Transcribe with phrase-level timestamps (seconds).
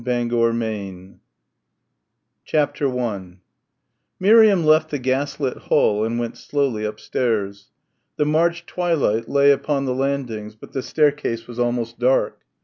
[0.03, 1.19] POINTED ROOFS
[2.43, 3.39] CHAPTER I 1
[4.19, 7.69] Miriam left the gaslit hall and went slowly upstairs.
[8.17, 12.39] The March twilight lay upon the landings, but the staircase was almost dark.